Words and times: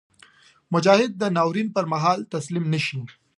مجاهد 0.73 1.11
د 1.17 1.23
ناورین 1.35 1.67
پر 1.75 1.85
مهال 1.93 2.19
تسلیم 2.33 2.65
نهشي. 2.73 2.99